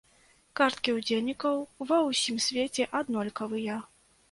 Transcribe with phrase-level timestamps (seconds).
[0.59, 3.81] Карткі удзельнікаў ва ўсім свеце аднолькавыя.